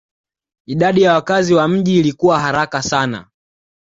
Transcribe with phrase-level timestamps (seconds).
[0.67, 3.27] Idadi ya wakazi wa mji ilikua haraka sana